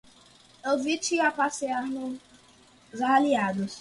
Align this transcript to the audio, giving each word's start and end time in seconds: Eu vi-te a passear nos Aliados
Eu 0.69 0.77
vi-te 0.83 1.15
a 1.27 1.29
passear 1.39 1.85
nos 1.85 2.19
Aliados 3.15 3.69